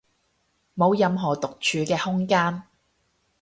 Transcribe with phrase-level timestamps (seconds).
[0.75, 2.63] 冇任何獨處嘅空間